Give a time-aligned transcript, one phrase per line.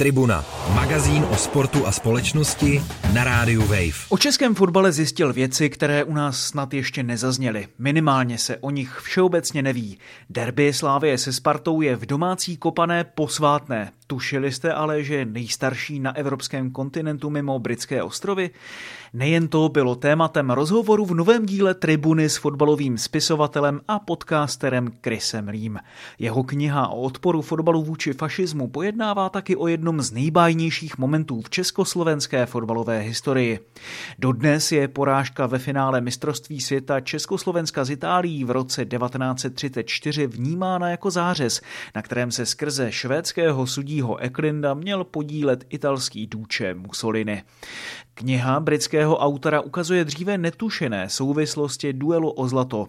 [0.00, 0.44] Tribuna,
[0.74, 2.82] magazín o sportu a společnosti
[3.14, 4.08] na rádiu Wave.
[4.08, 7.68] O českém fotbale zjistil věci, které u nás snad ještě nezazněly.
[7.78, 9.98] Minimálně se o nich všeobecně neví.
[10.30, 13.92] Derby Slávie se Spartou je v domácí kopané posvátné.
[14.06, 18.50] Tušili jste ale, že nejstarší na evropském kontinentu mimo britské ostrovy?
[19.12, 25.48] Nejen to bylo tématem rozhovoru v novém díle Tribuny s fotbalovým spisovatelem a podcasterem Chrisem
[25.48, 25.78] Rým.
[26.18, 31.50] Jeho kniha o odporu fotbalu vůči fašismu pojednává taky o jednom z nejbájnějších momentů v
[31.50, 33.58] československé fotbalové historii.
[34.18, 41.10] Dodnes je porážka ve finále mistrovství světa Československa z Itálií v roce 1934 vnímána jako
[41.10, 41.60] zářez,
[41.94, 47.42] na kterém se skrze švédského sudího Eklinda měl podílet italský důče Mussolini.
[48.14, 52.86] Kniha britského autora ukazuje dříve netušené souvislosti duelu o zlato.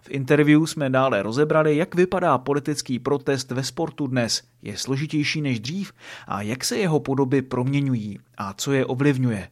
[0.00, 4.42] V interview jsme dále rozebrali, jak vypadá politický protest ve sportu dnes.
[4.62, 5.92] Je složitější než dřív
[6.26, 9.48] a jak se jeho podoby proměňují a co je ovlivňuje.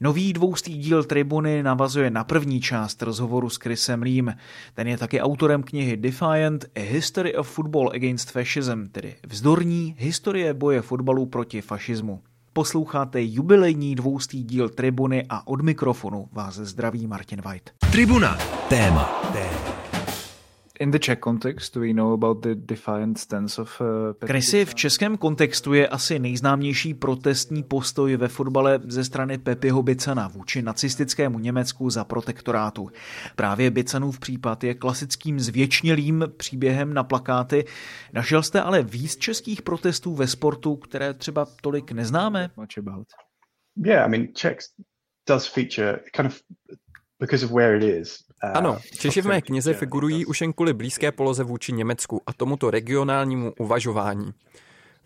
[0.00, 4.34] Nový dvoustý díl Tribuny navazuje na první část rozhovoru s Chrisem Lím.
[4.74, 10.54] Ten je taky autorem knihy Defiant A History of Football Against Fascism, tedy vzdorní historie
[10.54, 12.20] boje fotbalu proti fašismu.
[12.52, 17.70] Posloucháte jubilejní dvoustý díl Tribuny a od mikrofonu vás zdraví Martin White.
[17.92, 18.38] Tribuna.
[18.68, 19.04] Téma.
[19.32, 19.81] Téma.
[20.82, 25.74] In the Czech context, we know about the defiant stance of uh, v českém kontextu
[25.74, 32.04] je asi nejznámější protestní postoj ve fotbale ze strany Pepiho Bicana vůči nacistickému Německu za
[32.04, 32.90] protektorátu.
[33.36, 37.64] Právě Bicanův případ je klasickým zvěčnělým příběhem na plakáty.
[38.12, 42.50] Našel jste ale víc českých protestů ve sportu, které třeba tolik neznáme?
[43.86, 44.58] Yeah, I mean, Czech
[45.28, 46.40] does feature kind of
[47.82, 48.18] is.
[48.54, 52.70] Ano, Češi v mé knize figurují už jen kvůli blízké poloze vůči Německu a tomuto
[52.70, 54.32] regionálnímu uvažování.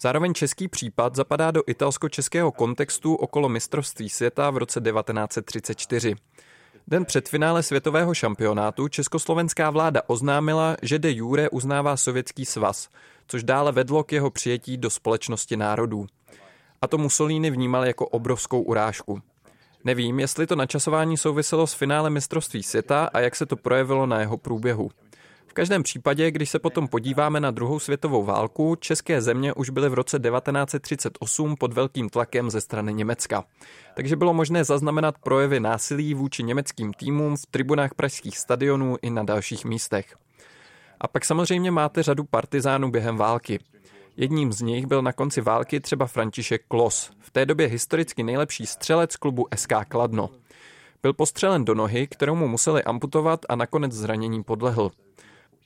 [0.00, 6.14] Zároveň český případ zapadá do italsko-českého kontextu okolo mistrovství světa v roce 1934.
[6.89, 12.88] Den před finále světového šampionátu československá vláda oznámila, že de jure uznává sovětský svaz,
[13.26, 16.06] což dále vedlo k jeho přijetí do společnosti národů.
[16.82, 19.22] A to Mussolini vnímal jako obrovskou urážku.
[19.86, 24.20] Nevím, jestli to načasování souviselo s finále mistrovství světa a jak se to projevilo na
[24.20, 24.91] jeho průběhu.
[25.47, 29.88] V každém případě, když se potom podíváme na druhou světovou válku, české země už byly
[29.88, 33.44] v roce 1938 pod velkým tlakem ze strany Německa.
[33.94, 39.22] Takže bylo možné zaznamenat projevy násilí vůči německým týmům v tribunách pražských stadionů i na
[39.22, 40.16] dalších místech.
[41.00, 43.58] A pak samozřejmě máte řadu partizánů během války.
[44.19, 48.66] Jedním z nich byl na konci války třeba František Klos, v té době historicky nejlepší
[48.66, 50.31] střelec klubu SK Kladno.
[51.03, 54.91] Byl postřelen do nohy, kterou mu museli amputovat a nakonec zraněním podlehl.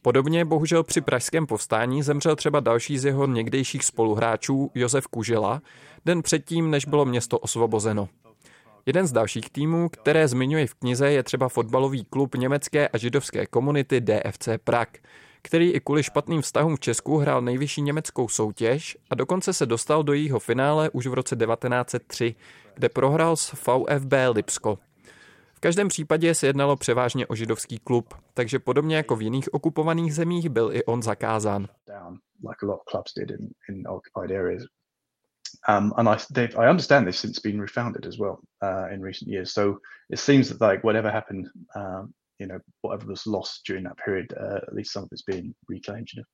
[0.03, 5.63] Podobně bohužel při pražském povstání zemřel třeba další z jeho někdejších spoluhráčů, Josef Kužela,
[6.05, 8.09] den předtím, než bylo město osvobozeno.
[8.87, 13.47] Jeden z dalších týmů, které zmiňuji v knize, je třeba fotbalový klub německé a židovské
[13.47, 14.89] komunity DFC Prag,
[15.43, 20.03] který i kvůli špatným vztahům v Česku hrál nejvyšší německou soutěž a dokonce se dostal
[20.03, 22.35] do jejího finále už v roce 1903,
[22.75, 24.79] kde prohrál s VfB Lipsko.
[25.55, 30.15] V každém případě se jednalo převážně o židovský klub, takže podobně jako v jiných okupovaných
[30.15, 31.69] zemích byl i on zakázán.
[35.69, 36.17] Um, and I,
[36.57, 39.53] I understand they've since been refounded as well uh, in recent years.
[39.53, 39.79] So
[40.11, 44.33] it seems that like whatever happened um, you know whatever was lost during that period,
[44.41, 46.09] uh, at least some of it's being reclaimed.
[46.15, 46.27] You know.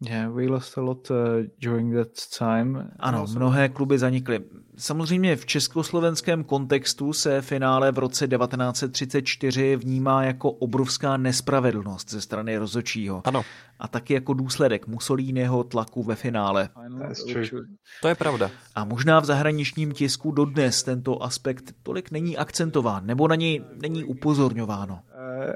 [0.00, 2.92] Yeah, we lost a lot uh, during that time.
[2.98, 4.42] Ano, mnohé kluby zanikly.
[4.76, 12.56] Samozřejmě v československém kontextu se finále v roce 1934 vnímá jako obrovská nespravedlnost ze strany
[12.56, 13.22] rozočího.
[13.24, 13.44] Ano.
[13.78, 16.68] A taky jako důsledek Mussoliniho tlaku ve finále.
[18.02, 18.50] To je pravda.
[18.74, 24.04] A možná v zahraničním tisku dodnes tento aspekt tolik není akcentován, nebo na něj není
[24.04, 25.00] upozorňováno.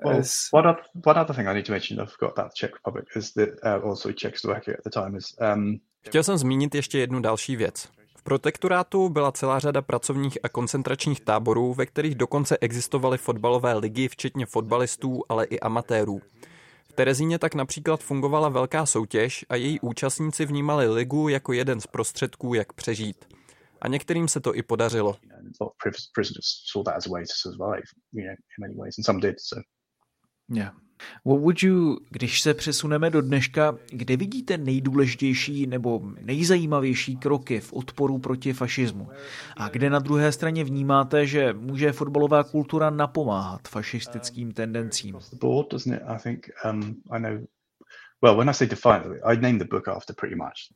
[0.05, 2.71] Well, one, other, one other thing I need to mention, I forgot about the Czech
[2.75, 3.49] Republic, is that
[3.83, 5.25] uh, also Czechoslovakia at the time is.
[5.55, 7.89] Um, Chtěl jsem zmínit ještě jednu další věc.
[8.29, 14.47] Protektorátu byla celá řada pracovních a koncentračních táborů, ve kterých dokonce existovaly fotbalové ligy, včetně
[14.47, 16.21] fotbalistů, ale i amatérů.
[16.89, 21.87] V Terezíně tak například fungovala velká soutěž a její účastníci vnímali ligu jako jeden z
[21.87, 23.25] prostředků, jak přežít.
[23.81, 25.17] A některým se to i podařilo.
[30.55, 30.73] Yeah.
[31.25, 37.73] What would you, když se přesuneme do dneška, kde vidíte nejdůležitější nebo nejzajímavější kroky v
[37.73, 39.09] odporu proti fašismu?
[39.57, 45.19] A kde na druhé straně vnímáte, že může fotbalová kultura napomáhat fašistickým tendencím?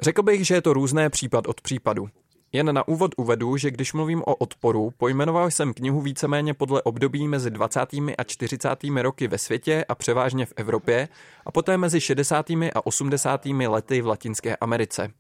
[0.01, 2.09] Řekl bych, že je to různé případ od případu.
[2.55, 7.29] Jen na úvod uvedu, že když mluvím o odporu, pojmenoval jsem knihu víceméně podle období
[7.29, 7.81] mezi 20.
[8.19, 8.69] a 40.
[9.03, 11.09] roky ve světě a převážně v Evropě
[11.47, 12.51] a poté mezi 60.
[12.51, 13.47] a 80.
[13.47, 15.11] lety v Latinské Americe.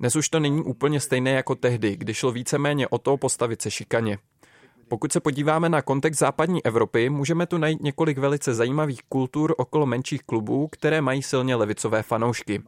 [0.00, 3.70] Dnes už to není úplně stejné jako tehdy, kdy šlo víceméně o to postavit se
[3.70, 4.18] šikaně.
[4.88, 9.86] Pokud se podíváme na kontext západní Evropy, můžeme tu najít několik velice zajímavých kultur okolo
[9.86, 12.62] menších klubů, které mají silně levicové fanoušky.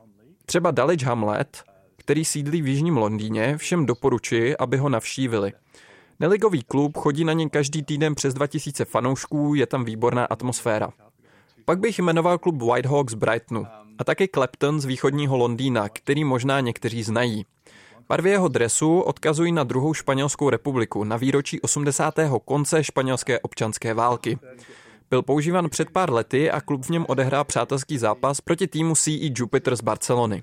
[0.46, 1.64] Třeba Dulwich Hamlet,
[2.04, 5.52] který sídlí v jižním Londýně, všem doporučuji, aby ho navštívili.
[6.20, 10.90] Neligový klub chodí na něj každý týden přes 2000 fanoušků, je tam výborná atmosféra.
[11.64, 13.66] Pak bych jmenoval klub Whitehawks Brightonu
[13.98, 17.46] a taky Clapton z východního Londýna, který možná někteří znají.
[18.08, 22.14] Barvy jeho dresu odkazují na druhou španělskou republiku, na výročí 80.
[22.44, 24.38] konce španělské občanské války.
[25.10, 29.10] Byl používan před pár lety a klub v něm odehrál přátelský zápas proti týmu CE
[29.36, 30.42] Jupiter z Barcelony.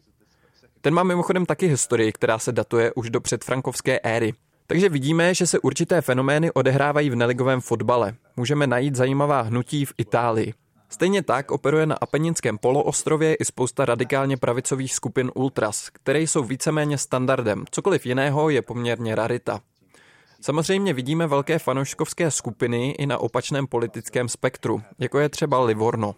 [0.82, 4.34] Ten má mimochodem taky historii, která se datuje už do předfrankovské éry.
[4.68, 8.14] Takže vidíme, že se určité fenomény odehrávají v neligovém fotbale.
[8.38, 10.54] Můžeme najít zajímavá hnutí v Itálii.
[10.90, 16.98] Stejně tak operuje na Apeninském poloostrově i spousta radikálně pravicových skupin ultras, které jsou víceméně
[16.98, 19.62] standardem, cokoliv jiného je poměrně rarita.
[20.42, 26.16] Samozřejmě vidíme velké fanouškovské skupiny i na opačném politickém spektru, jako je třeba Livorno.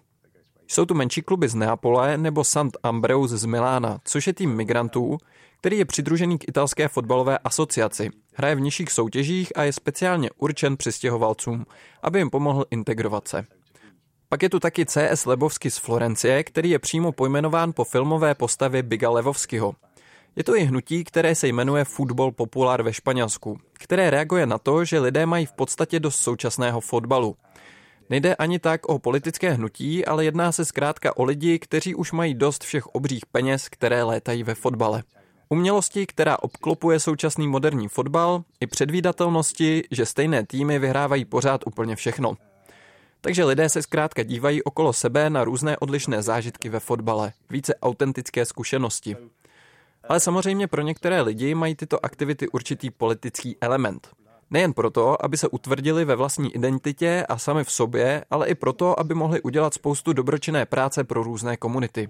[0.74, 5.18] Jsou tu menší kluby z Neapole nebo Sant Ambreus z Milána, což je tým migrantů,
[5.60, 8.10] který je přidružený k italské fotbalové asociaci.
[8.34, 11.66] Hraje v nižších soutěžích a je speciálně určen přistěhovalcům,
[12.04, 13.46] aby jim pomohl integrovat se.
[14.30, 18.84] Pak je tu taky CS Lebovsky z Florencie, který je přímo pojmenován po filmové postavě
[18.84, 19.76] Biga Levovskyho.
[20.36, 24.86] Je to i hnutí, které se jmenuje Football Popular ve Španělsku, které reaguje na to,
[24.86, 27.36] že lidé mají v podstatě dost současného fotbalu.
[28.10, 32.34] Nejde ani tak o politické hnutí, ale jedná se zkrátka o lidi, kteří už mají
[32.34, 35.04] dost všech obřích peněz, které létají ve fotbale.
[35.50, 42.38] Umělosti, která obklopuje současný moderní fotbal, i předvídatelnosti, že stejné týmy vyhrávají pořád úplně všechno.
[43.22, 48.46] Takže lidé se zkrátka dívají okolo sebe na různé odlišné zážitky ve fotbale, více autentické
[48.46, 49.16] zkušenosti.
[50.10, 54.23] Ale samozřejmě pro některé lidi mají tyto aktivity určitý politický element.
[54.52, 59.00] Nejen proto, aby se utvrdili ve vlastní identitě a sami v sobě, ale i proto,
[59.00, 62.10] aby mohli udělat spoustu dobročinné práce pro různé komunity.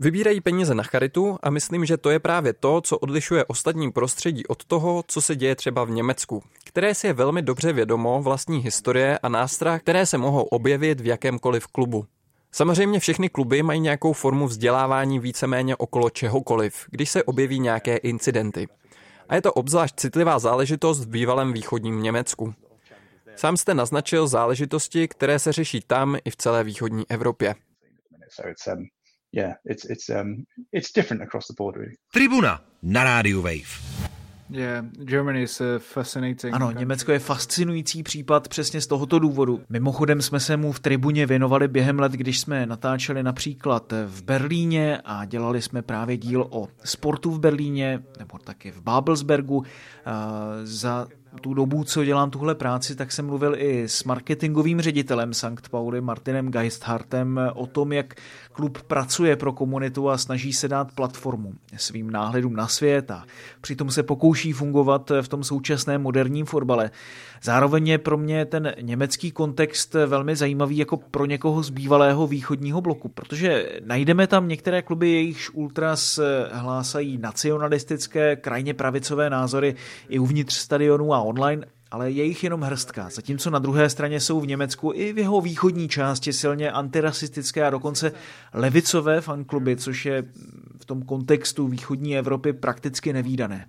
[0.00, 4.46] Vybírají peníze na charitu a myslím, že to je právě to, co odlišuje ostatním prostředí
[4.46, 8.58] od toho, co se děje třeba v Německu, které si je velmi dobře vědomo vlastní
[8.58, 12.04] historie a nástrah, které se mohou objevit v jakémkoliv klubu.
[12.52, 18.68] Samozřejmě všechny kluby mají nějakou formu vzdělávání víceméně okolo čehokoliv, když se objeví nějaké incidenty.
[19.28, 22.54] A je to obzvlášť citlivá záležitost v bývalém východním Německu.
[23.36, 27.54] Sám jste naznačil záležitosti, které se řeší tam i v celé východní Evropě.
[28.66, 28.86] Um,
[30.22, 30.44] um,
[32.12, 33.97] Tribuna na rádiu Wave.
[34.50, 36.54] Yeah, Germany is fascinating.
[36.54, 39.60] Ano, Německo je fascinující případ přesně z tohoto důvodu.
[39.68, 45.00] Mimochodem jsme se mu v tribuně věnovali během let, když jsme natáčeli například v Berlíně
[45.04, 49.64] a dělali jsme právě díl o sportu v Berlíně, nebo taky v Babelsbergu.
[50.62, 51.06] Za
[51.38, 56.00] tu dobu, co dělám tuhle práci, tak jsem mluvil i s marketingovým ředitelem Sankt Pauli
[56.00, 58.14] Martinem Geisthartem o tom, jak
[58.52, 63.24] klub pracuje pro komunitu a snaží se dát platformu svým náhledům na svět a
[63.60, 66.90] přitom se pokouší fungovat v tom současném moderním fotbale.
[67.42, 72.80] Zároveň je pro mě ten německý kontext velmi zajímavý jako pro někoho z bývalého východního
[72.80, 76.20] bloku, protože najdeme tam některé kluby, jejichž ultras
[76.52, 79.74] hlásají nacionalistické, krajně pravicové názory
[80.08, 84.40] i uvnitř stadionů a online, ale je jich jenom hrstka, zatímco na druhé straně jsou
[84.40, 88.12] v Německu i v jeho východní části silně antirasistické a dokonce
[88.54, 90.24] levicové fankluby, což je
[90.80, 93.66] v tom kontextu východní Evropy prakticky nevýdané.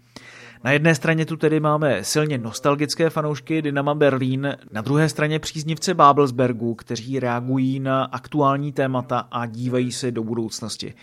[0.63, 5.93] Na jedné straně tu tedy máme silně nostalgické fanoušky Dynama Berlín, na druhé straně příznivce
[5.93, 10.93] Babelsbergu, kteří reagují na aktuální témata a dívají se do budoucnosti.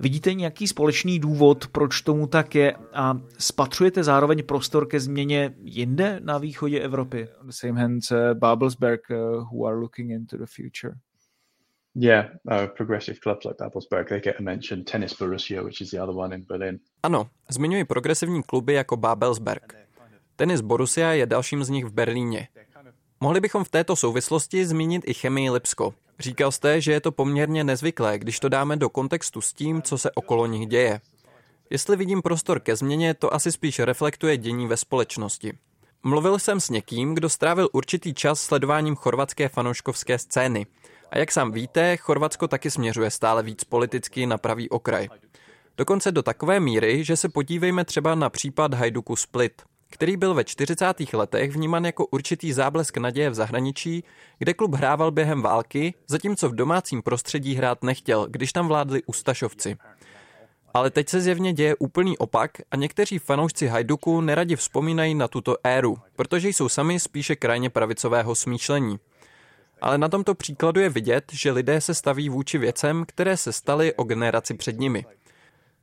[0.00, 6.20] Vidíte nějaký společný důvod, proč tomu tak je a spatřujete zároveň prostor ke změně jinde
[6.24, 7.28] na východě Evropy?
[7.42, 9.16] The same hands uh, Babelsberg, uh,
[9.52, 10.94] who are looking into the future.
[11.94, 14.84] Yeah, uh, progressive clubs like Babelsberg, they get a mention.
[14.84, 16.78] Tennis Borussia, which is the other one in Berlin.
[17.02, 19.74] Ano, zmiňuji progresivní kluby jako Babelsberg.
[20.36, 22.48] Tenis Borussia je dalším z nich v Berlíně.
[23.20, 25.94] Mohli bychom v této souvislosti zmínit i chemii Lipsko.
[26.20, 29.98] Říkal jste, že je to poměrně nezvyklé, když to dáme do kontextu s tím, co
[29.98, 31.00] se okolo nich děje.
[31.70, 35.52] Jestli vidím prostor ke změně, to asi spíš reflektuje dění ve společnosti.
[36.02, 40.66] Mluvil jsem s někým, kdo strávil určitý čas sledováním chorvatské fanouškovské scény.
[41.10, 45.08] A jak sám víte, Chorvatsko taky směřuje stále víc politicky na pravý okraj.
[45.76, 50.44] Dokonce do takové míry, že se podívejme třeba na případ Hajduku Split, který byl ve
[50.44, 51.12] 40.
[51.12, 54.04] letech vnímán jako určitý záblesk naděje v zahraničí,
[54.38, 59.76] kde klub hrával během války, zatímco v domácím prostředí hrát nechtěl, když tam vládli Ustašovci.
[60.74, 65.56] Ale teď se zjevně děje úplný opak a někteří fanoušci Hajduku neradi vzpomínají na tuto
[65.64, 68.98] éru, protože jsou sami spíše krajně pravicového smýšlení.
[69.80, 73.94] Ale na tomto příkladu je vidět, že lidé se staví vůči věcem, které se staly
[73.94, 75.04] o generaci před nimi.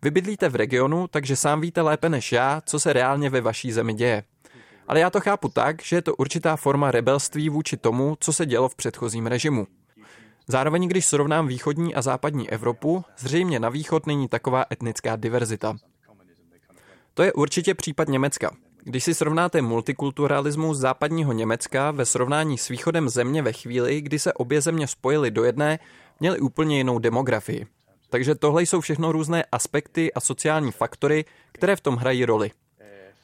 [0.06, 3.72] Vy bydlíte v regionu, takže sám víte lépe než já, co se reálně ve vaší
[3.72, 4.24] zemi děje.
[4.88, 8.46] Ale já to chápu tak, že je to určitá forma rebelství vůči tomu, co se
[8.46, 9.68] dělo v předchozím režimu.
[10.48, 15.78] Zároveň, když srovnám východní a západní Evropu, zřejmě na východ není taková etnická diverzita.
[17.14, 18.56] To je určitě případ Německa.
[18.84, 24.34] Když si srovnáte multikulturalismus západního Německa ve srovnání s východem země ve chvíli, kdy se
[24.34, 25.80] obě země spojily do jedné,
[26.20, 27.68] měly úplně jinou demografii.
[28.16, 32.52] Takže tohle jsou všechno různé aspekty a sociální faktory, které v tom hrají roli.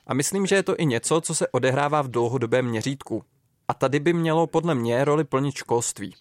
[0.07, 3.23] A myslím, že je to i něco, co se odehrává v dlouhodobém měřítku.
[3.67, 6.15] A tady by mělo podle mě roli plnit školství.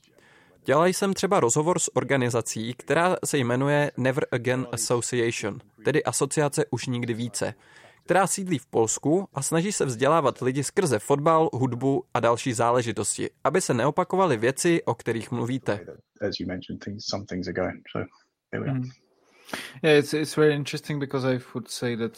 [0.64, 6.86] Dělal jsem třeba rozhovor s organizací, která se jmenuje Never Again Association, tedy Asociace už
[6.86, 7.54] nikdy více,
[8.04, 13.30] která sídlí v Polsku a snaží se vzdělávat lidi skrze fotbal, hudbu a další záležitosti,
[13.44, 15.80] aby se neopakovaly věci, o kterých mluvíte.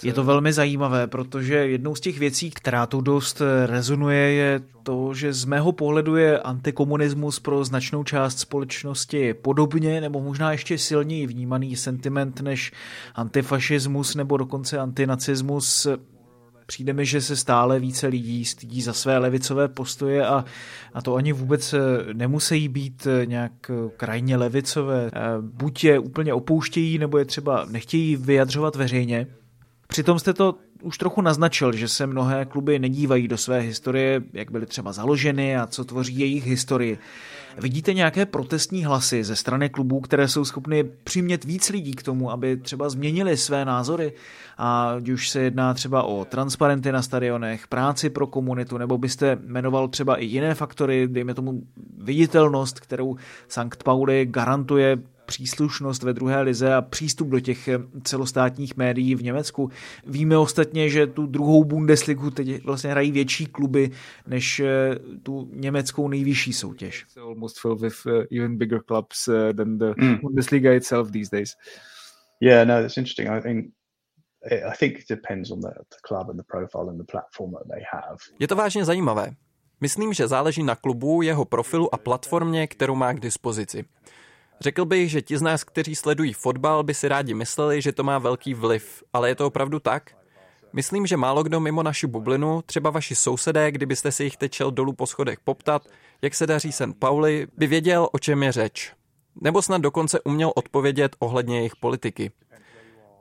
[0.03, 5.15] Je to velmi zajímavé, protože jednou z těch věcí, která tu dost rezonuje, je to,
[5.15, 11.27] že z mého pohledu je antikomunismus pro značnou část společnosti podobně nebo možná ještě silněji
[11.27, 12.73] vnímaný sentiment než
[13.15, 15.87] antifašismus nebo dokonce antinacismus
[16.73, 20.45] Přijde mi, že se stále více lidí stydí za své levicové postoje a,
[20.95, 21.79] a to ani vůbec eh,
[22.12, 25.11] nemusí být eh, nějak eh, krajně levicové.
[25.41, 29.26] Buď je úplně opouštějí, nebo je třeba nechtějí vyjadřovat veřejně.
[29.87, 34.50] Přitom jste to už trochu naznačil, že se mnohé kluby nedívají do své historie, jak
[34.50, 36.99] byly třeba založeny a co tvoří jejich historii.
[37.59, 42.30] Vidíte nějaké protestní hlasy ze strany klubů, které jsou schopny přimět víc lidí k tomu,
[42.30, 44.12] aby třeba změnili své názory?
[44.59, 49.88] A už se jedná třeba o transparenty na stadionech, práci pro komunitu, nebo byste jmenoval
[49.88, 51.62] třeba i jiné faktory, dejme tomu
[51.99, 53.16] viditelnost, kterou
[53.49, 59.23] Sankt Pauli garantuje příslušnost ve druhé lize a přístup do těch eh, celostátních médií v
[59.23, 59.71] Německu.
[60.07, 63.91] Víme ostatně, že tu druhou Bundesligu teď vlastně hrají větší kluby
[64.26, 67.07] než eh, tu německou nejvyšší soutěž.
[67.17, 69.25] Almost filled with uh, even bigger clubs
[69.57, 70.19] than the mm.
[70.23, 71.57] Bundesliga itself these days.
[72.41, 73.29] Yeah, no, that's interesting.
[73.29, 73.67] I think
[74.45, 77.69] I think it depends on the, the club and the profile and the platform that
[77.75, 78.17] they have.
[78.38, 79.31] Je to vážně zajímavé.
[79.81, 83.85] Myslím, že záleží na klubu, jeho profilu a platformě, kterou má k dispozici.
[84.62, 88.02] Řekl bych, že ti z nás, kteří sledují fotbal, by si rádi mysleli, že to
[88.02, 90.11] má velký vliv, ale je to opravdu tak?
[90.73, 94.92] Myslím, že málo kdo mimo naši bublinu, třeba vaši sousedé, kdybyste si jich tečel dolů
[94.92, 95.87] po schodech poptat,
[96.23, 96.99] jak se daří St.
[96.99, 98.92] Pauli, by věděl, o čem je řeč.
[99.40, 102.31] Nebo snad dokonce uměl odpovědět ohledně jejich politiky.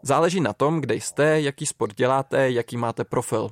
[0.02, 3.50] Záleží na tom, kde jste, jaký sport děláte, jaký máte profil.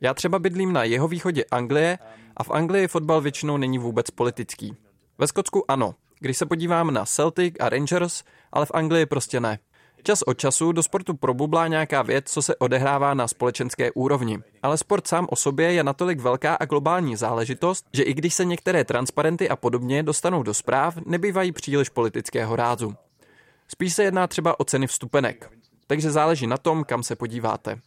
[0.00, 1.98] Já třeba bydlím na jeho východě Anglie
[2.36, 4.76] a v Anglii fotbal většinou není vůbec politický.
[5.18, 9.58] Ve Skotsku ano, když se podívám na Celtic a Rangers, ale v Anglii prostě ne.
[10.02, 14.38] Čas od času do sportu probublá nějaká věc, co se odehrává na společenské úrovni.
[14.62, 18.44] Ale sport sám o sobě je natolik velká a globální záležitost, že i když se
[18.44, 22.94] některé transparenty a podobně dostanou do zpráv, nebývají příliš politického rázu.
[23.68, 25.50] Spíš se jedná třeba o ceny vstupenek.
[25.86, 27.80] Takže záleží na tom, kam se podíváte.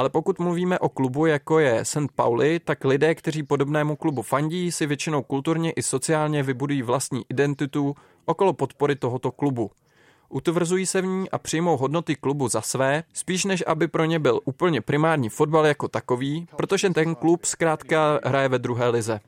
[0.00, 2.12] Ale pokud mluvíme o klubu, jako je St.
[2.14, 7.94] Pauli, tak lidé, kteří podobnému klubu fandí, si většinou kulturně i sociálně vybudují vlastní identitu
[8.24, 9.70] okolo podpory tohoto klubu.
[10.28, 14.18] Utvrzují se v ní a přijmou hodnoty klubu za své, spíš než aby pro ně
[14.18, 19.20] byl úplně primární fotbal jako takový, protože ten klub zkrátka hraje ve druhé lize.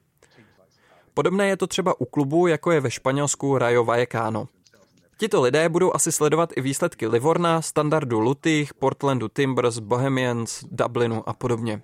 [1.15, 4.49] Podobné je to třeba u klubu, jako je ve Španělsku Rayo Vallecano.
[5.23, 11.33] Tito lidé budou asi sledovat i výsledky Livorna, Standardu Lutych, Portlandu Timbers, Bohemians, Dublinu a
[11.33, 11.83] podobně.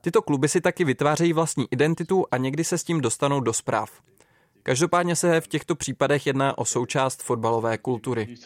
[0.00, 4.02] Tyto kluby si taky vytvářejí vlastní identitu a někdy se s tím dostanou do zpráv.
[4.62, 8.36] Každopádně se v těchto případech jedná o součást fotbalové kultury.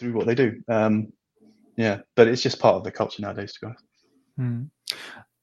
[4.37, 4.67] Hmm.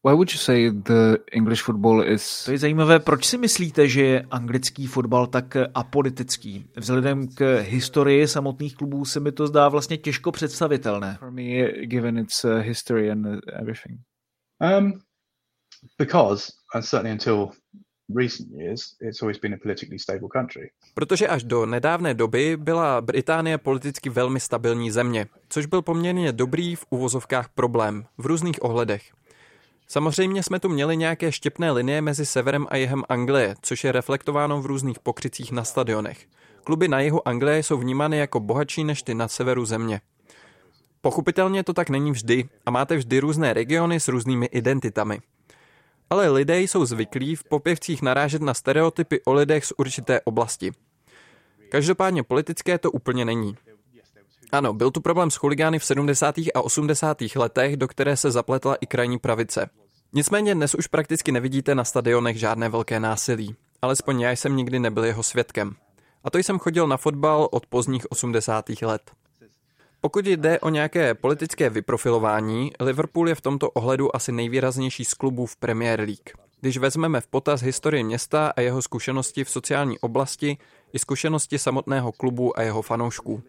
[0.05, 2.45] Why would you say the English football is...
[2.45, 6.67] To je zajímavé, proč si myslíte, že je anglický fotbal tak apolitický?
[6.77, 11.17] Vzhledem k historii samotných klubů se mi to zdá vlastně těžko představitelné.
[11.19, 11.43] For me,
[11.87, 13.27] given its uh, history and
[13.61, 14.01] everything.
[14.79, 14.93] Um,
[15.99, 17.49] because, and certainly until
[20.95, 26.77] Protože až do nedávné doby byla Británie politicky velmi stabilní země, což byl poměrně dobrý
[26.77, 29.03] v uvozovkách problém v různých ohledech.
[29.93, 34.63] Samozřejmě jsme tu měli nějaké štěpné linie mezi severem a jihem Anglie, což je reflektováno
[34.63, 36.27] v různých pokrycích na stadionech.
[36.65, 40.01] Kluby na jihu Anglie jsou vnímány jako bohatší než ty na severu země.
[41.01, 45.21] Pochopitelně to tak není vždy a máte vždy různé regiony s různými identitami.
[46.11, 50.73] Ale lidé jsou zvyklí v popěvcích narážet na stereotypy o lidech z určité oblasti.
[51.69, 53.57] Každopádně politické to úplně není.
[54.53, 56.35] Ano, byl tu problém s chuligány v 70.
[56.55, 57.19] a 80.
[57.37, 59.71] letech, do které se zapletla i krajní pravice.
[60.15, 63.57] Nicméně dnes už prakticky nevidíte na stadionech žádné velké násilí.
[63.83, 65.75] Alespoň já jsem nikdy nebyl jeho svědkem.
[66.25, 68.65] A to jsem chodil na fotbal od pozdních 80.
[68.83, 69.11] let.
[70.01, 75.47] Pokud jde o nějaké politické vyprofilování, Liverpool je v tomto ohledu asi nejvýraznější z klubů
[75.47, 76.31] v Premier League.
[76.61, 80.59] Když vezmeme v potaz historii města a jeho zkušenosti v sociální oblasti
[80.93, 83.43] i zkušenosti samotného klubu a jeho fanoušků.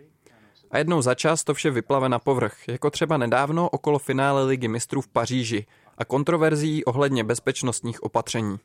[0.72, 4.67] A jednou za čas to vše vyplave na povrch, jako třeba nedávno okolo finále Ligy
[4.67, 5.65] mistrů v Paříži
[5.98, 8.58] a kontroverzí ohledně bezpečnostních opatření.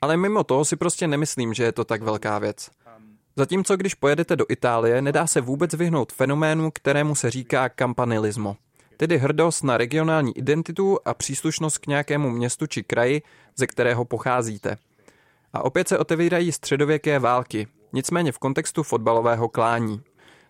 [0.00, 2.70] Ale mimo to si prostě nemyslím, že je to tak velká věc.
[3.36, 8.56] Zatímco když pojedete do Itálie, nedá se vůbec vyhnout fenoménu, kterému se říká kampanilismo,
[8.96, 13.22] tedy hrdost na regionální identitu a příslušnost k nějakému městu či kraji,
[13.56, 14.76] ze kterého pocházíte.
[15.52, 20.02] A opět se otevírají středověké války, nicméně v kontextu fotbalového klání.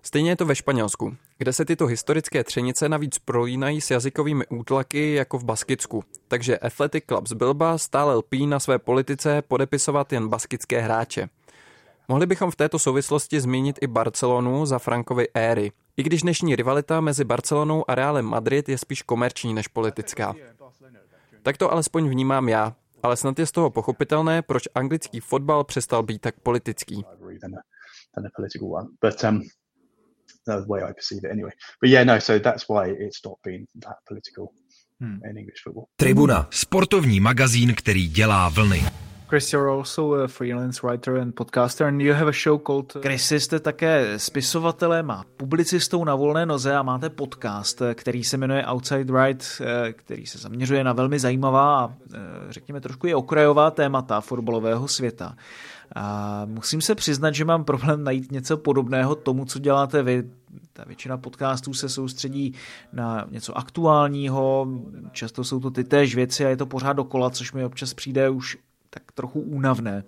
[0.04, 5.14] Stejně je to ve Španělsku, kde se tyto historické třenice navíc prolínají s jazykovými útlaky
[5.14, 6.04] jako v Baskicku.
[6.28, 11.28] Takže Athletic Club z Bilba stále lpí na své politice podepisovat jen baskické hráče.
[12.08, 17.00] Mohli bychom v této souvislosti zmínit i Barcelonu za Frankovy éry, i když dnešní rivalita
[17.00, 20.34] mezi Barcelonou a Realem Madrid je spíš komerční než politická.
[21.42, 26.02] Tak to alespoň vnímám já, ale snad je z toho pochopitelné, proč anglický fotbal přestal
[26.02, 27.04] být tak politický.
[30.46, 31.52] That's the way I perceive it anyway.
[31.80, 34.52] But yeah, no, so that's why it stopped being that political
[35.00, 35.18] hmm.
[35.30, 35.84] in English football.
[35.96, 38.82] Tribuna, sportovní magazín, který dělá vlny.
[39.32, 42.96] Chris, you're also a freelance writer and podcaster and you have a show called...
[43.00, 48.66] Chris, jste také spisovatelem a publicistou na volné noze a máte podcast, který se jmenuje
[48.66, 53.70] Outside Right, eh, který se zaměřuje na velmi zajímavá a eh, řekněme trošku je okrajová
[53.70, 55.36] témata fotbalového světa.
[55.94, 60.30] A musím se přiznat, že mám problém najít něco podobného tomu, co děláte vy.
[60.72, 62.54] Ta většina podcastů se soustředí
[62.92, 64.66] na něco aktuálního,
[65.12, 68.30] často jsou to ty též věci a je to pořád dokola, což mi občas přijde
[68.30, 68.58] už
[68.90, 70.04] tak trochu únavné.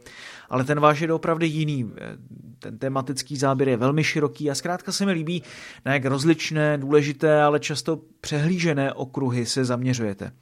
[0.49, 1.93] Ale ten váš je opravdu jiný.
[2.59, 5.43] Ten tematický záběr je velmi široký a zkrátka se mi líbí,
[5.85, 10.33] na jak rozličné, důležité, ale často přehlížené okruhy se zaměřujete.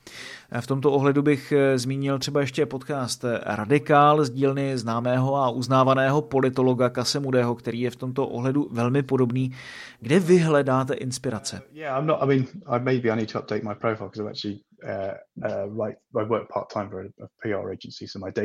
[0.60, 6.22] V tomto ohledu bych eh, zmínil třeba ještě podcast Radikál z dílny známého a uznávaného
[6.22, 9.52] politologa Kasemudého, který je v tomto ohledu velmi podobný.
[10.00, 11.62] Kde vy hledáte inspirace?
[11.72, 12.78] Yeah, not, I mean, I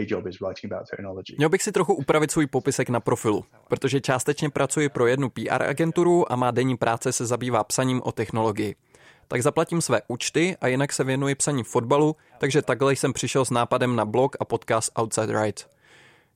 [0.08, 1.36] job is writing about technology.
[1.38, 5.64] Měl bych si trochu upravit svůj popisek na profilu, protože částečně pracuji pro jednu PR
[5.64, 8.76] agenturu a má denní práce se zabývá psaním o technologii.
[9.28, 13.50] Tak zaplatím své účty a jinak se věnuji psaní fotbalu, takže takhle jsem přišel s
[13.50, 15.77] nápadem na blog a podcast Outside Right.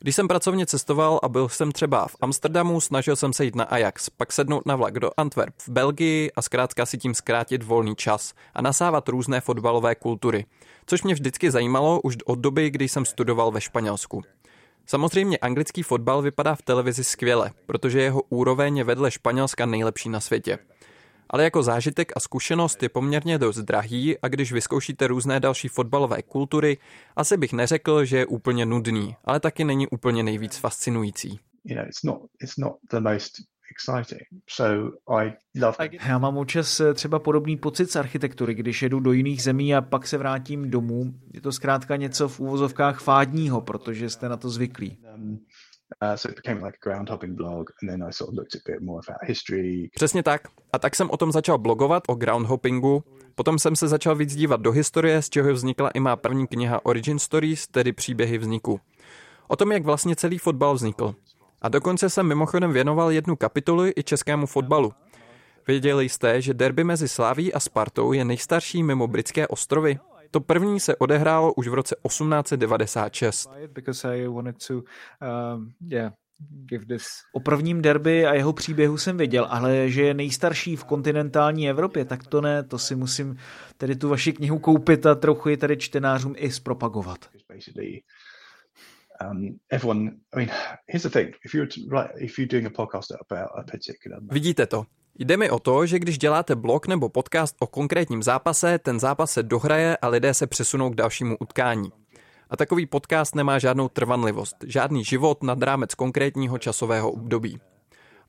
[0.03, 3.63] Když jsem pracovně cestoval a byl jsem třeba v Amsterdamu, snažil jsem se jít na
[3.63, 7.95] Ajax, pak sednout na vlak do Antwerp v Belgii a zkrátka si tím zkrátit volný
[7.95, 10.45] čas a nasávat různé fotbalové kultury,
[10.85, 14.21] což mě vždycky zajímalo už od doby, kdy jsem studoval ve Španělsku.
[14.85, 20.19] Samozřejmě anglický fotbal vypadá v televizi skvěle, protože jeho úroveň je vedle Španělska nejlepší na
[20.19, 20.59] světě
[21.31, 26.21] ale jako zážitek a zkušenost je poměrně dost drahý a když vyzkoušíte různé další fotbalové
[26.21, 26.77] kultury,
[27.15, 31.39] asi bych neřekl, že je úplně nudný, ale taky není úplně nejvíc fascinující.
[36.01, 39.81] Já mám občas eh, třeba podobný pocit z architektury, když jedu do jiných zemí a
[39.81, 41.13] pak se vrátím domů.
[41.33, 44.97] Je to zkrátka něco v úvozovkách fádního, protože jste na to zvyklí.
[49.95, 50.41] Přesně tak.
[50.73, 53.03] A tak jsem o tom začal blogovat o groundhoppingu.
[53.35, 56.85] Potom jsem se začal víc dívat do historie, z čeho vznikla i má první kniha
[56.85, 58.79] Origin Stories, tedy příběhy vzniku.
[59.47, 61.15] O tom, jak vlastně celý fotbal vznikl.
[61.61, 64.93] A dokonce jsem mimochodem věnoval jednu kapitolu i českému fotbalu.
[65.67, 69.99] Věděli jste, že derby mezi Sláví a Spartou je nejstarší mimo britské ostrovy?
[70.31, 73.49] To první se odehrálo už v roce 1896.
[77.33, 82.05] O prvním derby a jeho příběhu jsem věděl, ale že je nejstarší v kontinentální Evropě,
[82.05, 83.37] tak to ne, to si musím
[83.77, 87.25] tedy tu vaši knihu koupit a trochu ji tady čtenářům i zpropagovat.
[89.31, 89.59] um.
[94.31, 94.85] Vidíte to.
[95.19, 99.31] Jde mi o to, že když děláte blog nebo podcast o konkrétním zápase, ten zápas
[99.31, 101.91] se dohraje a lidé se přesunou k dalšímu utkání.
[102.49, 107.59] A takový podcast nemá žádnou trvanlivost, žádný život nad rámec konkrétního časového období.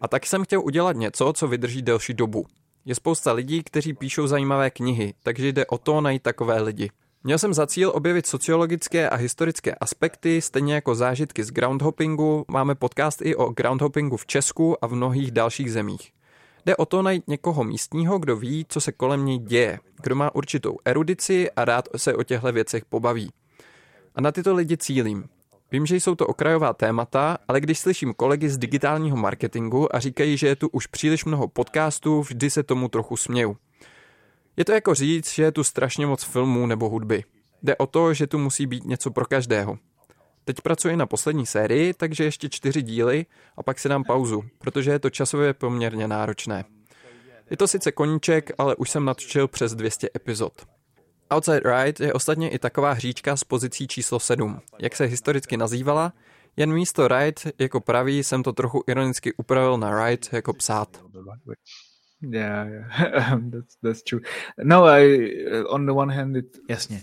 [0.00, 2.46] A tak jsem chtěl udělat něco, co vydrží delší dobu.
[2.84, 6.90] Je spousta lidí, kteří píšou zajímavé knihy, takže jde o to najít takové lidi.
[7.24, 12.44] Měl jsem za cíl objevit sociologické a historické aspekty, stejně jako zážitky z groundhoppingu.
[12.48, 16.12] Máme podcast i o groundhoppingu v Česku a v mnohých dalších zemích.
[16.66, 20.34] Jde o to najít někoho místního, kdo ví, co se kolem něj děje, kdo má
[20.34, 23.30] určitou erudici a rád se o těchto věcech pobaví.
[24.14, 25.24] A na tyto lidi cílím.
[25.72, 30.36] Vím, že jsou to okrajová témata, ale když slyším kolegy z digitálního marketingu a říkají,
[30.36, 33.56] že je tu už příliš mnoho podcastů, vždy se tomu trochu směju.
[34.56, 37.24] Je to jako říct, že je tu strašně moc filmů nebo hudby.
[37.62, 39.78] Jde o to, že tu musí být něco pro každého.
[40.44, 43.26] Teď pracuji na poslední sérii, takže ještě čtyři díly
[43.56, 46.64] a pak si dám pauzu, protože je to časově poměrně náročné.
[47.50, 50.52] Je to sice koníček, ale už jsem natočil přes 200 epizod.
[51.34, 56.12] Outside Right je ostatně i taková hříčka s pozicí číslo 7, jak se historicky nazývala,
[56.56, 61.04] jen místo right jako pravý jsem to trochu ironicky upravil na right jako psát.
[62.22, 63.40] Yeah, yeah.
[63.50, 64.20] that's, that's true.
[64.62, 66.58] No, I, on the one hand it...
[66.68, 67.02] Jasně.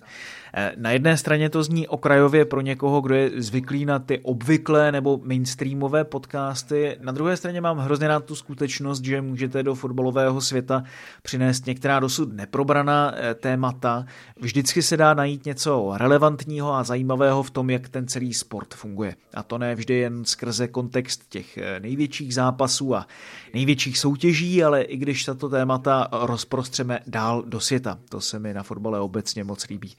[0.53, 4.91] Eh, na jedné straně to zní okrajově pro někoho, kdo je zvyklý na ty obvyklé
[4.91, 6.97] nebo mainstreamové podcasty.
[7.01, 10.84] Na druhé straně mám hrozně rád tu skutečnost, že můžete do fotbalového světa
[11.21, 14.05] přinést některá dosud neprobraná eh, témata.
[14.39, 19.15] Vždycky se dá najít něco relevantního a zajímavého v tom, jak ten celý sport funguje.
[19.34, 23.08] A to ne vždy jen skrze kontext těch eh, největších zápasů a
[23.53, 28.00] největších soutěží, ale i když tato témata rozprostřeme dál do světa.
[28.10, 29.95] To se mi na fotbale obecně moc líbí.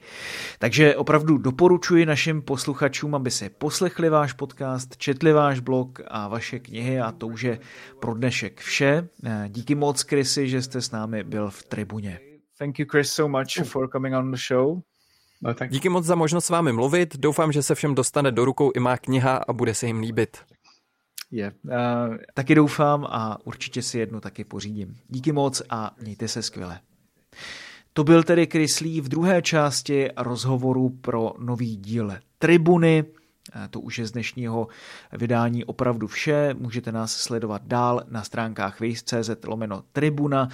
[0.59, 6.59] Takže opravdu doporučuji našim posluchačům, aby si poslechli váš podcast, četli váš blog a vaše
[6.59, 7.59] knihy a to už je
[7.99, 9.07] pro dnešek vše.
[9.25, 12.19] Eh, díky moc, Chrisy, že jste s námi byl v tribuně.
[12.57, 14.81] Thank you, Chris, so much for coming on the show.
[15.43, 17.17] No, Díky moc za možnost s vámi mluvit.
[17.17, 20.37] Doufám, že se všem dostane do rukou i má kniha a bude se jim líbit.
[21.31, 21.51] Je.
[21.63, 21.71] Uh,
[22.33, 24.97] taky doufám a určitě si jednu taky pořídím.
[25.09, 26.79] Díky moc a mějte se skvěle.
[27.93, 28.47] To byl tedy
[28.81, 33.03] Lee v druhé části rozhovoru pro nový díl Tribuny.
[33.69, 34.67] To už je z dnešního
[35.11, 36.55] vydání opravdu vše.
[36.57, 40.49] Můžete nás sledovat dál na stránkách waze.cz lomeno Tribuna.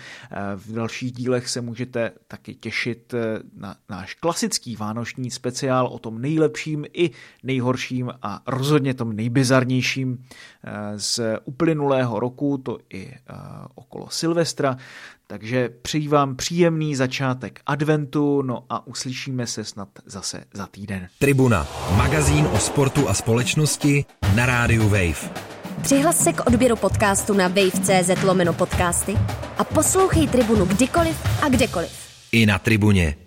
[0.55, 3.13] V dalších dílech se můžete taky těšit
[3.57, 7.11] na náš klasický vánoční speciál o tom nejlepším i
[7.43, 10.25] nejhorším a rozhodně tom nejbizarnějším
[10.95, 13.13] z uplynulého roku, to i
[13.75, 14.77] okolo Silvestra.
[15.29, 21.07] Takže přeji vám příjemný začátek adventu, no a uslyšíme se snad zase za týden.
[21.19, 25.29] Tribuna, magazín o sportu a společnosti na rádiu Wave.
[25.81, 29.17] Přihlas se k odběru podcastu na wave.cz lomeno podcasty
[29.57, 31.91] a poslouchej Tribunu kdykoliv a kdekoliv.
[32.31, 33.26] I na Tribuně.